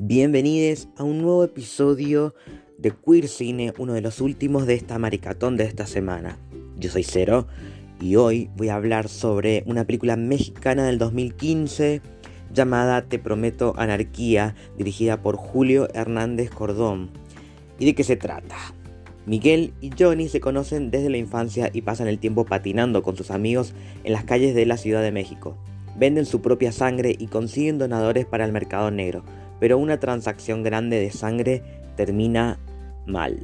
Bienvenidos 0.00 0.86
a 0.96 1.02
un 1.02 1.22
nuevo 1.22 1.42
episodio 1.42 2.32
de 2.78 2.92
Queer 2.92 3.26
Cine, 3.26 3.72
uno 3.78 3.94
de 3.94 4.00
los 4.00 4.20
últimos 4.20 4.64
de 4.64 4.74
esta 4.74 4.96
maricatón 4.96 5.56
de 5.56 5.64
esta 5.64 5.88
semana. 5.88 6.38
Yo 6.78 6.88
soy 6.88 7.02
Cero 7.02 7.48
y 8.00 8.14
hoy 8.14 8.48
voy 8.56 8.68
a 8.68 8.76
hablar 8.76 9.08
sobre 9.08 9.64
una 9.66 9.84
película 9.84 10.14
mexicana 10.14 10.86
del 10.86 10.98
2015 10.98 12.00
llamada 12.54 13.08
Te 13.08 13.18
Prometo 13.18 13.74
Anarquía, 13.76 14.54
dirigida 14.76 15.20
por 15.20 15.34
Julio 15.34 15.88
Hernández 15.92 16.50
Cordón. 16.50 17.10
¿Y 17.80 17.86
de 17.86 17.96
qué 17.96 18.04
se 18.04 18.14
trata? 18.14 18.54
Miguel 19.26 19.74
y 19.80 19.90
Johnny 19.98 20.28
se 20.28 20.38
conocen 20.38 20.92
desde 20.92 21.10
la 21.10 21.16
infancia 21.16 21.70
y 21.72 21.82
pasan 21.82 22.06
el 22.06 22.20
tiempo 22.20 22.44
patinando 22.44 23.02
con 23.02 23.16
sus 23.16 23.32
amigos 23.32 23.74
en 24.04 24.12
las 24.12 24.22
calles 24.22 24.54
de 24.54 24.64
la 24.64 24.76
Ciudad 24.76 25.02
de 25.02 25.10
México. 25.10 25.58
Venden 25.96 26.24
su 26.24 26.40
propia 26.40 26.70
sangre 26.70 27.16
y 27.18 27.26
consiguen 27.26 27.78
donadores 27.78 28.26
para 28.26 28.44
el 28.44 28.52
mercado 28.52 28.92
negro, 28.92 29.24
pero 29.60 29.78
una 29.78 29.98
transacción 30.00 30.62
grande 30.62 30.98
de 31.00 31.10
sangre 31.10 31.62
termina 31.96 32.58
mal. 33.06 33.38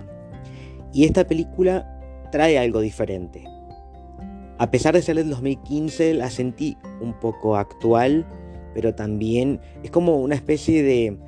Y 0.93 1.05
esta 1.05 1.27
película 1.27 2.01
trae 2.31 2.59
algo 2.59 2.81
diferente. 2.81 3.45
A 4.59 4.71
pesar 4.71 4.95
de 4.95 5.03
ser 5.03 5.17
del 5.17 5.31
2015, 5.31 6.15
la 6.15 6.31
sentí 6.31 6.77
un 7.01 7.13
poco 7.19 7.57
actual, 7.57 8.25
pero 8.73 8.95
también 8.95 9.61
es 9.83 9.91
como 9.91 10.17
una 10.17 10.37
especie 10.37 10.83
de, 10.83 11.19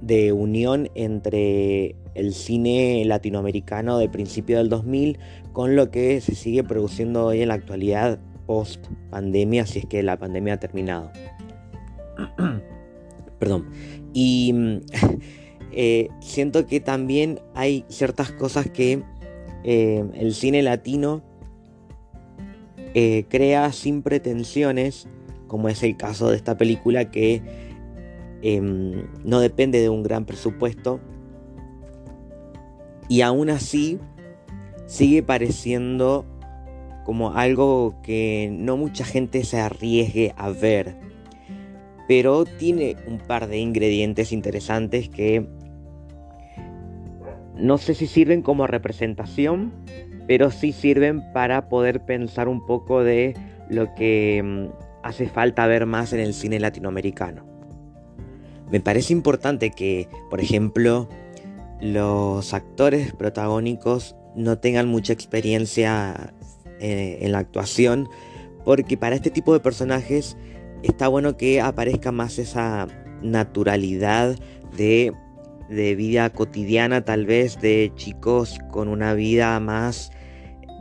de 0.00 0.32
unión 0.32 0.88
entre 0.94 1.96
el 2.14 2.34
cine 2.34 3.02
latinoamericano 3.04 3.98
de 3.98 4.08
principio 4.08 4.58
del 4.58 4.68
2000 4.68 5.18
con 5.52 5.76
lo 5.76 5.90
que 5.90 6.20
se 6.20 6.34
sigue 6.34 6.64
produciendo 6.64 7.26
hoy 7.26 7.42
en 7.42 7.48
la 7.48 7.54
actualidad 7.54 8.18
post 8.46 8.86
pandemia, 9.10 9.66
si 9.66 9.80
es 9.80 9.86
que 9.86 10.02
la 10.02 10.18
pandemia 10.18 10.54
ha 10.54 10.60
terminado. 10.60 11.10
Perdón. 13.38 13.70
Y 14.12 14.80
eh, 15.76 16.08
siento 16.20 16.66
que 16.66 16.80
también 16.80 17.40
hay 17.54 17.84
ciertas 17.88 18.30
cosas 18.30 18.70
que 18.70 19.02
eh, 19.64 20.04
el 20.14 20.34
cine 20.34 20.62
latino 20.62 21.22
eh, 22.94 23.24
crea 23.28 23.72
sin 23.72 24.02
pretensiones, 24.02 25.08
como 25.48 25.68
es 25.68 25.82
el 25.82 25.96
caso 25.96 26.30
de 26.30 26.36
esta 26.36 26.56
película 26.56 27.10
que 27.10 27.42
em, 28.42 29.08
no 29.24 29.40
depende 29.40 29.80
de 29.80 29.88
un 29.88 30.04
gran 30.04 30.26
presupuesto. 30.26 31.00
Y 33.08 33.22
aún 33.22 33.50
así 33.50 33.98
sigue 34.86 35.24
pareciendo 35.24 36.24
como 37.04 37.32
algo 37.32 37.96
que 38.02 38.48
no 38.52 38.76
mucha 38.76 39.04
gente 39.04 39.42
se 39.44 39.58
arriesgue 39.58 40.32
a 40.36 40.50
ver. 40.50 40.96
Pero 42.06 42.44
tiene 42.44 42.96
un 43.08 43.18
par 43.18 43.48
de 43.48 43.58
ingredientes 43.58 44.30
interesantes 44.30 45.08
que 45.08 45.48
no 47.56 47.78
sé 47.78 47.94
si 47.94 48.06
sirven 48.06 48.42
como 48.42 48.66
representación, 48.66 49.72
pero 50.26 50.50
sí 50.50 50.72
sirven 50.72 51.22
para 51.32 51.68
poder 51.68 52.04
pensar 52.04 52.48
un 52.48 52.64
poco 52.64 53.02
de 53.02 53.34
lo 53.68 53.94
que 53.94 54.42
mm, 54.42 54.66
hace 55.02 55.28
falta 55.28 55.66
ver 55.66 55.86
más 55.86 56.12
en 56.12 56.20
el 56.20 56.34
cine 56.34 56.58
latinoamericano. 56.60 57.44
Me 58.70 58.80
parece 58.80 59.12
importante 59.12 59.70
que, 59.70 60.08
por 60.30 60.40
ejemplo, 60.40 61.08
los 61.80 62.54
actores 62.54 63.12
protagónicos 63.12 64.16
no 64.34 64.58
tengan 64.58 64.88
mucha 64.88 65.12
experiencia 65.12 66.34
eh, 66.80 67.18
en 67.20 67.32
la 67.32 67.38
actuación, 67.38 68.08
porque 68.64 68.96
para 68.96 69.14
este 69.14 69.30
tipo 69.30 69.52
de 69.52 69.60
personajes 69.60 70.36
está 70.82 71.08
bueno 71.08 71.36
que 71.36 71.60
aparezca 71.60 72.10
más 72.10 72.38
esa 72.38 72.88
naturalidad 73.22 74.36
de, 74.76 75.12
de 75.68 75.94
vida 75.94 76.30
cotidiana, 76.30 77.04
tal 77.04 77.26
vez 77.26 77.60
de 77.60 77.92
chicos 77.94 78.58
con 78.70 78.88
una 78.88 79.14
vida 79.14 79.58
más, 79.60 80.10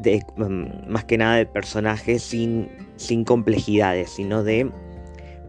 de, 0.02 0.24
mm, 0.38 0.90
más 0.92 1.06
que 1.06 1.18
nada 1.18 1.36
de 1.36 1.46
personajes 1.46 2.24
sin, 2.24 2.70
sin 2.96 3.24
complejidades, 3.24 4.10
sino 4.10 4.44
de 4.44 4.72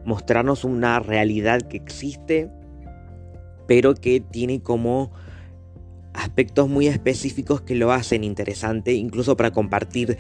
mostrarnos 0.05 0.65
una 0.65 1.01
realidad 1.01 1.63
que 1.63 1.77
existe, 1.77 2.51
pero 3.67 3.95
que 3.95 4.21
tiene 4.21 4.63
como 4.63 5.11
aspectos 6.13 6.69
muy 6.69 6.87
específicos 6.87 7.61
que 7.63 7.75
lo 7.75 7.93
hacen 7.93 8.25
interesante, 8.25 8.93
incluso 8.93 9.37
para 9.37 9.51
compartir 9.51 10.17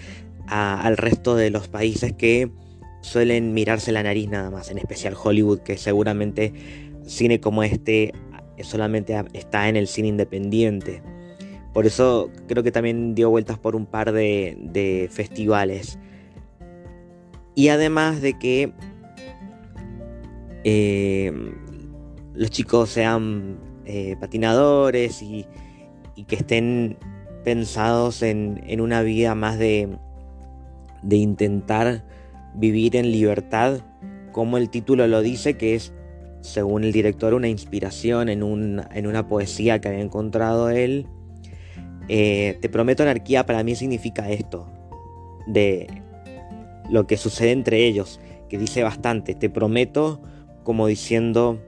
al 0.47 0.97
resto 0.97 1.37
de 1.37 1.51
los 1.51 1.69
países 1.69 2.13
que 2.13 2.51
suelen 3.01 3.55
mirarse 3.55 3.93
la 3.93 4.03
nariz 4.03 4.29
nada 4.29 4.51
más, 4.51 4.71
en 4.71 4.79
especial 4.79 5.15
Hollywood, 5.23 5.61
que 5.61 5.77
seguramente 5.77 6.53
cine 7.07 7.41
como 7.41 7.63
este 7.63 8.13
solamente 8.63 9.15
está 9.33 9.69
en 9.69 9.77
el 9.77 9.87
cine 9.89 10.09
independiente. 10.09 11.03
Por 11.73 11.87
eso 11.87 12.31
creo 12.47 12.63
que 12.63 12.71
también 12.71 13.15
dio 13.15 13.31
vueltas 13.31 13.59
por 13.59 13.75
un 13.75 13.87
par 13.87 14.13
de, 14.13 15.09
festivales. 15.11 15.99
Y 17.57 17.69
además 17.69 18.21
de 18.21 18.39
que 18.39 18.73
eh, 20.65 21.33
los 22.35 22.51
chicos 22.51 22.91
sean 22.91 23.59
eh, 23.85 24.17
patinadores 24.21 25.23
y 25.23 25.47
que 26.27 26.37
estén 26.37 26.97
pensados 27.45 28.23
en, 28.23 28.81
una 28.81 29.03
vida 29.03 29.35
más 29.35 29.59
de, 29.59 29.89
de 31.03 31.17
intentar 31.17 32.05
vivir 32.55 32.97
en 32.97 33.13
libertad, 33.13 33.81
como 34.33 34.57
el 34.57 34.71
título 34.71 35.07
lo 35.07 35.21
dice, 35.21 35.57
que 35.57 35.75
es, 35.75 35.93
según 36.45 36.85
el 36.85 36.93
director, 36.93 37.33
una 37.33 37.49
inspiración 37.49 38.29
en, 38.29 38.43
en 38.93 39.07
una 39.07 39.27
poesía 39.27 39.81
que 39.81 39.89
había 39.89 40.03
encontrado 40.03 40.69
él. 40.69 41.07
Eh, 42.09 42.59
te 42.61 42.69
prometo 42.69 43.03
anarquía 43.03 43.47
para 43.47 43.63
mí 43.63 43.75
significa 43.75 44.31
esto, 44.31 44.69
de 45.47 45.87
lo 46.91 47.07
que 47.07 47.17
sucede 47.17 47.53
entre 47.53 47.87
ellos, 47.87 48.21
que 48.51 48.59
dice 48.59 48.83
bastante, 48.83 49.35
te 49.35 49.49
prometo 49.49 50.21
como 50.65 50.87
diciendo, 50.87 51.63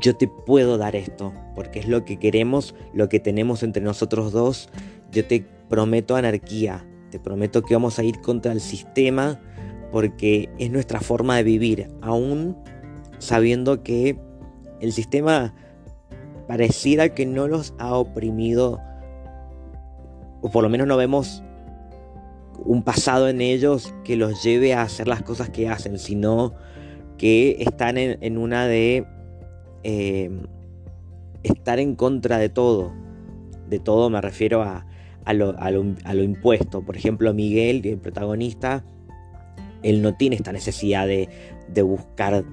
yo 0.00 0.16
te 0.16 0.28
puedo 0.28 0.78
dar 0.78 0.96
esto, 0.96 1.34
porque 1.54 1.78
es 1.80 1.88
lo 1.88 2.06
que 2.06 2.18
queremos, 2.18 2.74
lo 2.94 3.10
que 3.10 3.20
tenemos 3.20 3.62
entre 3.62 3.82
nosotros 3.82 4.32
dos. 4.32 4.70
Yo 5.12 5.26
te 5.26 5.44
prometo 5.68 6.16
anarquía, 6.16 6.86
te 7.10 7.18
prometo 7.18 7.62
que 7.62 7.74
vamos 7.74 7.98
a 7.98 8.02
ir 8.02 8.20
contra 8.22 8.52
el 8.52 8.62
sistema, 8.62 9.38
porque 9.92 10.48
es 10.58 10.70
nuestra 10.70 11.00
forma 11.00 11.36
de 11.36 11.42
vivir, 11.42 11.88
aún 12.00 12.56
sabiendo 13.18 13.82
que 13.82 14.18
el 14.80 14.92
sistema 14.92 15.54
pareciera 16.46 17.14
que 17.14 17.26
no 17.26 17.48
los 17.48 17.74
ha 17.78 17.94
oprimido 17.94 18.80
o 20.40 20.50
por 20.50 20.62
lo 20.62 20.68
menos 20.68 20.86
no 20.86 20.96
vemos 20.96 21.42
un 22.64 22.82
pasado 22.82 23.28
en 23.28 23.40
ellos 23.40 23.94
que 24.04 24.16
los 24.16 24.42
lleve 24.42 24.74
a 24.74 24.82
hacer 24.82 25.08
las 25.08 25.22
cosas 25.22 25.50
que 25.50 25.68
hacen, 25.68 25.98
sino 25.98 26.54
que 27.16 27.56
están 27.60 27.98
en, 27.98 28.38
una 28.38 28.66
de 28.66 29.06
eh, 29.84 30.30
estar 31.42 31.78
en 31.78 31.94
contra 31.94 32.38
de 32.38 32.48
todo. 32.48 32.92
De 33.68 33.78
todo 33.78 34.10
me 34.10 34.20
refiero 34.20 34.62
a, 34.62 34.86
lo, 35.34 36.22
impuesto. 36.22 36.82
Por 36.82 36.96
ejemplo, 36.96 37.32
Miguel, 37.34 37.82
el 37.84 37.98
protagonista, 37.98 38.84
él 39.82 40.02
no 40.02 40.14
tiene 40.14 40.36
esta 40.36 40.52
necesidad 40.52 41.06
de, 41.06 41.28
buscar 41.82 42.44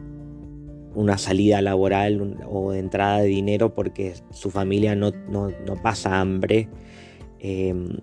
una 0.96 1.18
salida 1.18 1.62
laboral 1.62 2.38
o 2.50 2.72
de 2.72 2.80
entrada 2.80 3.20
de 3.20 3.28
dinero 3.28 3.74
porque 3.74 4.14
su 4.32 4.50
familia 4.50 4.96
no, 4.96 5.12
pasa 5.84 6.20
hambre. 6.20 6.70
Em, 7.40 7.98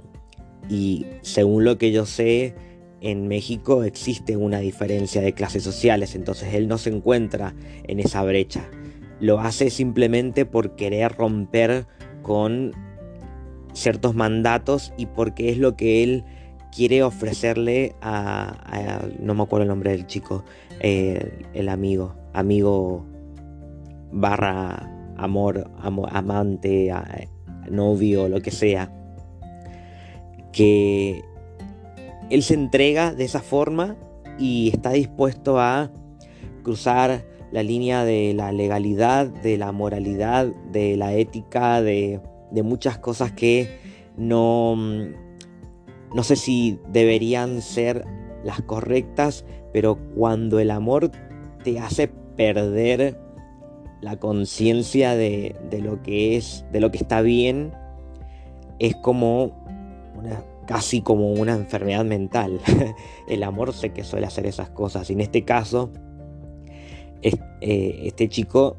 y 0.69 1.06
según 1.23 1.65
lo 1.65 1.79
que 1.79 1.91
yo 1.91 2.06
sé, 2.06 2.55
en 3.00 3.27
México 3.27 3.83
existe 3.83 4.37
una 4.37 4.61
diferencia 4.61 5.21
de 5.21 5.33
clases 5.33 5.65
sociales, 5.65 6.15
entonces 6.15 6.55
él 6.55 6.69
no 6.69 6.79
se 6.79 6.91
encuentra 6.91 7.55
en 7.85 7.99
esa 7.99 8.23
brecha. 8.23 8.71
Lo 9.19 9.41
hace 9.41 9.71
simplemente 9.71 10.47
por 10.47 10.77
querer 10.77 11.12
romper 11.12 11.87
con 12.23 12.73
ciertos 13.73 14.15
mandatos 14.15 14.93
y 14.97 15.06
porque 15.06 15.50
es 15.50 15.59
lo 15.59 15.77
que 15.77 16.05
él 16.05 16.25
quiere 16.75 17.03
ofrecerle 17.03 17.94
a, 18.00 19.03
no 19.19 19.35
me 19.35 19.43
acuerdo 19.43 19.65
el 19.65 19.69
nombre 19.69 19.91
del 19.91 20.06
chico, 20.06 20.44
eh, 20.81 21.41
el 21.55 21.69
amigo, 21.69 22.15
amigo 22.32 23.05
barra 24.11 24.88
amor, 25.17 25.70
amante, 25.79 26.93
novio, 27.70 28.29
lo 28.29 28.40
que 28.40 28.50
sea, 28.50 28.93
que 30.52 31.23
él 32.31 32.43
se 32.43 32.55
entrega 32.55 33.14
de 33.14 33.25
esa 33.25 33.40
forma 33.40 33.96
y 34.38 34.70
está 34.73 34.90
dispuesto 34.90 35.61
a 35.61 35.90
cruzar 36.62 37.25
la 37.50 37.62
línea 37.62 38.05
de 38.05 38.32
la 38.34 38.50
legalidad, 38.52 39.26
de 39.26 39.58
la 39.58 39.73
moralidad, 39.73 40.46
de 40.70 40.96
la 40.96 41.14
ética, 41.14 41.82
de, 41.82 42.20
muchas 42.64 42.99
cosas 42.99 43.32
que 43.32 43.79
no, 44.17 44.75
mm, 44.76 46.14
no 46.14 46.23
sé 46.23 46.37
si 46.37 46.79
deberían 46.90 47.62
ser 47.62 48.05
las 48.44 48.62
correctas, 48.62 49.44
pero 49.73 49.99
cuando 50.14 50.58
el 50.58 50.70
amor 50.70 51.11
te 51.62 51.79
hace 51.79 52.11
perder 52.37 53.19
la 54.00 54.17
conciencia 54.17 55.14
de, 55.14 55.56
de, 55.70 55.81
lo 55.81 56.02
que 56.02 56.37
es, 56.37 56.64
de 56.73 56.81
lo 56.81 56.90
que 56.90 56.99
está 56.99 57.20
bien, 57.20 57.73
es 58.79 58.96
como 58.96 59.64
una 60.17 60.43
casi 60.67 61.00
como 61.00 61.32
una 61.32 61.55
enfermedad 61.55 62.05
mental. 62.05 62.61
el 63.29 63.43
amor 63.43 63.73
sé 63.73 63.90
que 63.90 64.05
suele 64.05 64.26
hacer 64.26 64.46
esas 64.46 64.70
cosas. 64.70 65.11
Y 65.11 65.14
en 65.14 65.20
este 65.20 65.44
caso, 65.44 65.90
eh, 67.20 68.00
este 68.05 68.29
chico, 68.29 68.76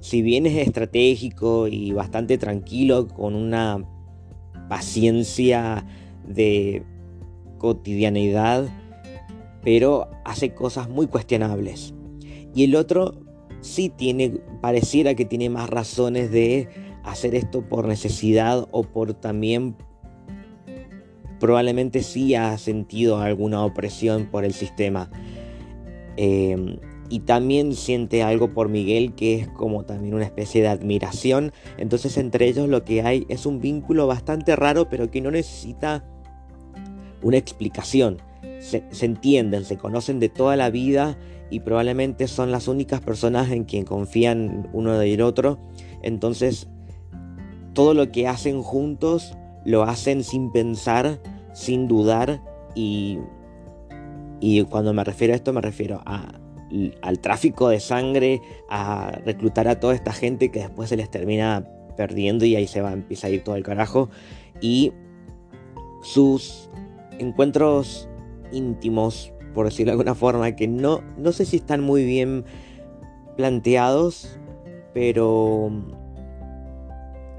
si 0.00 0.22
bien 0.22 0.46
es 0.46 0.66
estratégico 0.66 1.68
y 1.68 1.92
bastante 1.92 2.38
tranquilo, 2.38 3.08
con 3.08 3.34
una 3.34 3.84
paciencia 4.68 5.84
de 6.26 6.84
cotidianidad, 7.58 8.68
pero 9.62 10.08
hace 10.24 10.54
cosas 10.54 10.88
muy 10.88 11.06
cuestionables. 11.06 11.94
Y 12.54 12.64
el 12.64 12.76
otro 12.76 13.14
sí 13.60 13.88
tiene, 13.88 14.40
pareciera 14.60 15.14
que 15.14 15.24
tiene 15.24 15.48
más 15.50 15.68
razones 15.68 16.30
de 16.30 16.68
hacer 17.02 17.34
esto 17.34 17.62
por 17.62 17.86
necesidad 17.86 18.68
o 18.70 18.82
por 18.82 19.14
también 19.14 19.76
probablemente 21.40 22.02
sí 22.02 22.34
ha 22.34 22.56
sentido 22.58 23.18
alguna 23.18 23.64
opresión 23.64 24.26
por 24.30 24.44
el 24.44 24.54
sistema. 24.54 25.10
Em, 26.16 26.78
y 27.10 27.20
también 27.20 27.74
siente 27.74 28.22
algo 28.22 28.54
por 28.54 28.68
Miguel 28.68 29.14
que 29.14 29.34
es 29.34 29.48
como 29.48 29.84
también 29.84 30.14
una 30.14 30.24
especie 30.24 30.62
de 30.62 30.68
admiración. 30.68 31.52
Entonces 31.76 32.16
entre 32.16 32.48
ellos 32.48 32.68
lo 32.68 32.84
que 32.84 33.02
hay 33.02 33.26
es 33.28 33.46
un 33.46 33.60
vínculo 33.60 34.06
bastante 34.06 34.56
raro 34.56 34.88
pero 34.88 35.10
que 35.10 35.20
no 35.20 35.30
necesita 35.30 36.04
una 37.22 37.36
explicación. 37.36 38.18
Se, 38.60 38.84
se 38.90 39.04
entienden, 39.04 39.64
se 39.64 39.76
conocen 39.76 40.20
de 40.20 40.30
toda 40.30 40.56
la 40.56 40.70
vida 40.70 41.18
y 41.54 41.60
probablemente 41.60 42.26
son 42.26 42.50
las 42.50 42.66
únicas 42.66 43.00
personas 43.00 43.50
en 43.52 43.62
quien 43.62 43.84
confían 43.84 44.68
uno 44.72 44.98
del 44.98 45.22
otro. 45.22 45.60
Entonces 46.02 46.68
todo 47.74 47.94
lo 47.94 48.10
que 48.10 48.26
hacen 48.26 48.60
juntos 48.60 49.36
lo 49.64 49.84
hacen 49.84 50.24
sin 50.24 50.50
pensar 50.50 51.20
sin 51.52 51.86
dudar 51.86 52.42
y, 52.74 53.20
y 54.40 54.64
cuando 54.64 54.92
me 54.92 55.04
refiero 55.04 55.32
a 55.32 55.36
esto 55.36 55.52
me 55.52 55.60
refiero 55.60 56.02
a, 56.04 56.40
al 57.02 57.20
tráfico 57.20 57.68
de 57.68 57.78
sangre, 57.78 58.42
a 58.68 59.12
reclutar 59.24 59.68
a 59.68 59.78
toda 59.78 59.94
esta 59.94 60.12
gente 60.12 60.50
que 60.50 60.58
después 60.58 60.88
se 60.88 60.96
les 60.96 61.08
termina 61.08 61.64
perdiendo 61.96 62.44
y 62.44 62.56
ahí 62.56 62.66
se 62.66 62.80
va, 62.80 62.92
empieza 62.92 63.28
a 63.28 63.30
ir 63.30 63.44
todo 63.44 63.54
el 63.54 63.62
carajo. 63.62 64.10
Y 64.60 64.92
sus 66.02 66.68
encuentros 67.20 68.08
íntimos, 68.50 69.32
por 69.54 69.66
decirlo 69.66 69.90
de 69.90 69.92
alguna 69.92 70.14
forma, 70.14 70.54
que 70.56 70.68
no, 70.68 71.02
no 71.16 71.32
sé 71.32 71.44
si 71.44 71.56
están 71.56 71.80
muy 71.80 72.04
bien 72.04 72.44
planteados, 73.36 74.38
pero 74.92 75.70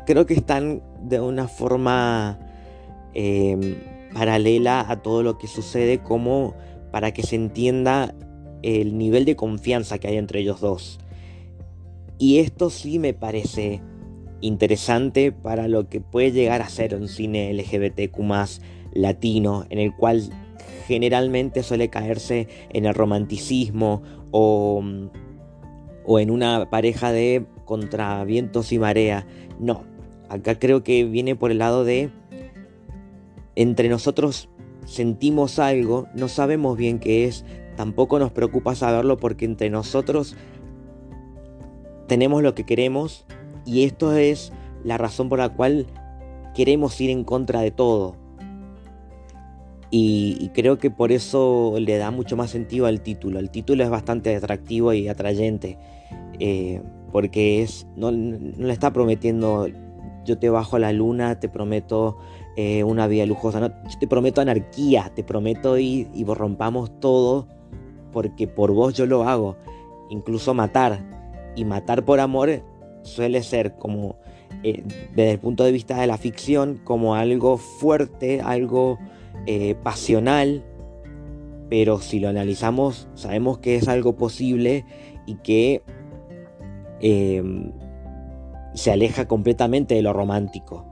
creo 0.06 0.26
que 0.26 0.34
están 0.34 0.82
de 1.02 1.20
una 1.20 1.48
forma 1.48 2.40
em, 3.14 3.76
paralela 4.14 4.86
a 4.90 5.02
todo 5.02 5.24
lo 5.24 5.38
que 5.38 5.48
sucede 5.48 6.00
como 6.00 6.56
para 6.92 7.12
que 7.12 7.24
se 7.24 7.36
entienda 7.36 8.16
el 8.62 8.98
nivel 8.98 9.26
de 9.26 9.36
confianza 9.36 10.00
que 10.00 10.08
hay 10.08 10.18
entre 10.18 10.40
ellos 10.40 10.62
dos. 10.62 11.00
Y 12.18 12.40
esto 12.40 12.70
sí 12.70 12.98
me 12.98 13.14
parece 13.14 13.82
interesante 14.42 15.32
para 15.32 15.68
lo 15.68 15.90
que 15.90 16.02
puede 16.02 16.32
llegar 16.32 16.62
a 16.62 16.70
ser 16.70 16.96
un 16.96 17.08
cine 17.08 17.54
LGBTQ 17.54 18.18
latino, 18.94 19.66
en 19.70 19.80
el 19.80 19.96
cual 19.96 20.30
generalmente 20.88 21.64
suele 21.64 21.90
caerse 21.90 22.48
en 22.70 22.86
el 22.86 22.94
romanticismo 22.94 24.02
o, 24.32 24.84
o 26.06 26.20
en 26.20 26.32
una 26.32 26.70
pareja 26.70 27.12
de 27.12 27.46
contravientos 27.66 28.72
y 28.72 28.80
marea. 28.80 29.26
No, 29.60 29.84
acá 30.30 30.60
creo 30.60 30.84
que 30.84 31.04
viene 31.06 31.36
por 31.36 31.52
el 31.52 31.60
lado 31.60 31.84
de 31.84 32.10
entre 33.56 33.90
nosotros 33.90 34.50
sentimos 34.86 35.60
algo, 35.60 36.08
no 36.14 36.28
sabemos 36.28 36.78
bien 36.78 37.00
qué 37.00 37.26
es, 37.26 37.46
tampoco 37.76 38.20
nos 38.20 38.32
preocupa 38.32 38.76
saberlo 38.76 39.18
porque 39.18 39.46
entre 39.46 39.70
nosotros 39.70 40.36
tenemos 42.08 42.44
lo 42.44 42.54
que 42.54 42.66
queremos 42.66 43.26
y 43.66 43.84
esto 43.84 44.14
es 44.16 44.52
la 44.84 44.98
razón 44.98 45.30
por 45.30 45.40
la 45.40 45.50
cual 45.50 45.88
queremos 46.54 47.00
ir 47.02 47.10
en 47.10 47.24
contra 47.24 47.62
de 47.62 47.72
todo. 47.72 48.16
Y, 49.92 50.50
creo 50.54 50.78
que 50.78 50.90
por 50.92 51.12
eso 51.12 51.76
le 51.80 51.98
da 51.98 52.12
mucho 52.12 52.36
más 52.36 52.50
sentido 52.50 52.86
al 52.86 53.02
título. 53.02 53.40
El 53.40 53.50
título 53.50 53.84
es 53.84 53.90
bastante 53.90 54.36
atractivo 54.36 54.94
y 54.94 55.08
atrayente. 55.08 55.78
Eh, 56.40 56.82
porque 57.12 57.62
es. 57.62 57.88
No, 57.96 58.12
le 58.12 58.74
está 58.74 58.92
prometiendo. 58.92 59.68
Yo 60.26 60.38
te 60.38 60.50
bajo 60.50 60.76
a 60.76 60.80
la 60.80 60.92
luna, 60.92 61.40
te 61.40 61.50
prometo 61.50 62.18
eh, 62.58 62.84
una 62.84 63.08
vida 63.08 63.26
lujosa. 63.26 63.60
No, 63.60 63.68
yo 63.68 64.00
te 64.00 64.08
prometo 64.08 64.42
anarquía, 64.42 65.12
te 65.16 65.24
prometo 65.24 65.78
y, 65.78 66.08
y 66.14 66.24
rompamos 66.26 67.00
todo 67.00 67.48
porque 68.12 68.48
por 68.48 68.72
vos 68.72 68.94
yo 68.94 69.06
lo 69.06 69.28
hago. 69.28 69.58
Incluso 70.10 70.54
matar. 70.54 71.04
Y 71.56 71.66
matar 71.66 72.06
por 72.06 72.20
amor 72.20 72.64
suele 73.04 73.44
ser 73.44 73.76
como, 73.76 74.16
eh, 74.64 74.84
desde 75.14 75.32
el 75.32 75.40
punto 75.40 75.64
de 75.64 75.72
vista 75.72 76.00
de 76.00 76.08
la 76.08 76.18
ficción, 76.18 76.80
como 76.84 77.16
algo 77.16 77.58
fuerte, 77.58 78.42
algo 78.42 78.98
eh, 79.46 79.76
pasional. 79.76 80.64
Pero 81.70 82.00
si 82.00 82.20
lo 82.20 82.30
analizamos, 82.30 83.08
sabemos 83.16 83.58
que 83.58 83.76
es 83.76 83.88
algo 83.88 84.16
posible 84.16 84.86
y 85.26 85.36
que 85.36 85.82
se 88.74 88.92
aleja 88.92 89.28
completamente 89.28 89.94
de 89.96 90.02
lo 90.02 90.14
romántico 90.14 90.86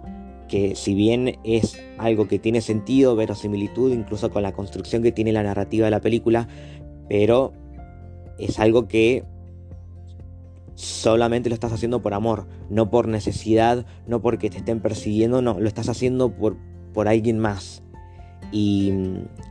que 0.53 0.75
si 0.75 0.93
bien 0.93 1.39
es 1.43 1.79
algo 1.97 2.27
que 2.27 2.37
tiene 2.37 2.61
sentido, 2.61 3.15
verosimilitud, 3.15 3.91
incluso 3.91 4.29
con 4.29 4.43
la 4.43 4.51
construcción 4.51 5.01
que 5.01 5.11
tiene 5.11 5.31
la 5.31 5.41
narrativa 5.41 5.85
de 5.85 5.89
la 5.89 5.99
película, 5.99 6.47
pero 7.09 7.53
es 8.37 8.59
algo 8.59 8.87
que 8.87 9.23
solamente 10.75 11.49
lo 11.49 11.55
estás 11.55 11.73
haciendo 11.73 12.03
por 12.03 12.13
amor, 12.13 12.47
no 12.69 12.91
por 12.91 13.07
necesidad, 13.07 13.87
no 14.05 14.21
porque 14.21 14.51
te 14.51 14.57
estén 14.57 14.79
persiguiendo, 14.79 15.41
no, 15.41 15.59
lo 15.59 15.67
estás 15.67 15.89
haciendo 15.89 16.35
por, 16.35 16.55
por 16.93 17.07
alguien 17.07 17.39
más. 17.39 17.81
Y, 18.53 18.93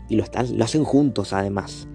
lo, 0.09 0.23
están, 0.23 0.57
lo 0.57 0.65
hacen 0.65 0.85
juntos 0.85 1.33
además. 1.33 1.89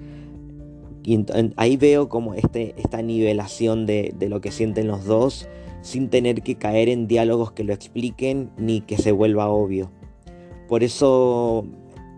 Ahí 1.56 1.78
veo 1.78 2.10
como 2.10 2.34
este, 2.34 2.76
esta 2.78 3.02
nivelación 3.02 3.86
de, 3.86 4.14
de 4.20 4.28
lo 4.28 4.42
que 4.42 4.52
sienten 4.52 4.88
los 4.88 5.06
dos 5.06 5.48
sin 5.82 6.10
tener 6.10 6.42
que 6.42 6.56
caer 6.56 6.90
en 6.90 7.08
diálogos 7.08 7.54
que 7.54 7.64
lo 7.64 7.74
expliquen 7.74 8.52
ni 8.58 8.82
que 8.82 8.98
se 8.98 9.14
vuelva 9.14 9.48
obvio. 9.48 9.90
Por 10.68 10.84
eso, 10.84 11.66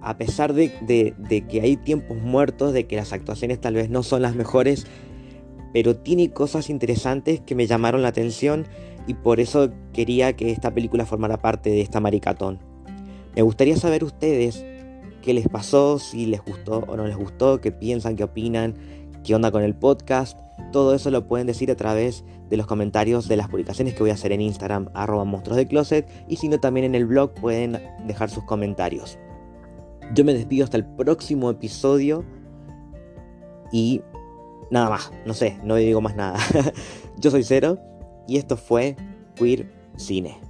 a 0.01 0.17
pesar 0.17 0.53
de, 0.53 0.73
de, 0.81 1.41
que 1.47 1.61
hay 1.61 1.77
tiempos 1.77 2.17
muertos, 2.17 2.73
de 2.73 2.87
que 2.87 2.95
las 2.95 3.13
actuaciones 3.13 3.61
tal 3.61 3.75
vez 3.75 3.91
no 3.91 4.01
son 4.01 4.23
las 4.23 4.35
mejores, 4.35 4.87
pero 5.71 5.95
tiene 5.95 6.31
cosas 6.31 6.71
interesantes 6.71 7.41
que 7.41 7.53
me 7.53 7.67
llamaron 7.67 8.01
la 8.01 8.07
atención 8.07 8.65
y 9.05 9.13
por 9.13 9.39
eso 9.39 9.69
quería 9.93 10.35
que 10.35 10.51
esta 10.51 10.73
película 10.73 11.05
formara 11.05 11.37
parte 11.37 11.69
de 11.69 11.81
esta 11.81 11.99
maricatón. 11.99 12.59
Me 13.35 13.43
gustaría 13.43 13.77
saber 13.77 14.03
ustedes 14.03 14.65
qué 15.21 15.33
les 15.33 15.47
pasó, 15.47 15.99
si 15.99 16.25
les 16.25 16.43
gustó 16.43 16.83
o 16.87 16.95
no 16.95 17.05
les 17.05 17.17
gustó, 17.17 17.61
qué 17.61 17.71
piensan, 17.71 18.15
qué 18.15 18.23
opinan, 18.23 18.75
qué 19.23 19.35
onda 19.35 19.51
con 19.51 19.63
el 19.63 19.75
podcast. 19.75 20.39
Todo 20.71 20.93
eso 20.93 21.11
lo 21.11 21.27
pueden 21.27 21.47
decir 21.47 21.71
a 21.71 21.75
través 21.75 22.23
de 22.49 22.57
los 22.57 22.67
comentarios 22.67 23.27
de 23.27 23.37
las 23.37 23.47
publicaciones 23.47 23.93
que 23.93 24.01
voy 24.01 24.09
a 24.09 24.13
hacer 24.13 24.31
en 24.31 24.41
Instagram, 24.41 24.89
arroba 24.93 25.25
monstruos 25.25 25.57
de 25.57 25.67
closet, 25.67 26.09
y 26.27 26.37
si 26.37 26.49
no 26.49 26.59
también 26.59 26.85
en 26.85 26.95
el 26.95 27.05
blog 27.05 27.33
pueden 27.33 27.79
dejar 28.07 28.29
sus 28.29 28.43
comentarios. 28.43 29.17
Yo 30.13 30.25
me 30.25 30.33
despido 30.33 30.63
hasta 30.63 30.77
el 30.77 30.85
próximo 30.85 31.49
episodio 31.51 32.25
y 33.71 34.01
nada 34.71 34.89
más, 34.89 35.11
no 35.25 35.33
sé, 35.33 35.59
no 35.63 35.75
digo 35.75 36.01
más 36.01 36.15
nada. 36.15 36.39
Yo 37.17 37.31
soy 37.31 37.43
Cero 37.43 37.77
y 38.27 38.37
esto 38.37 38.57
fue 38.57 38.95
Queer 39.35 39.71
Cine. 39.97 40.48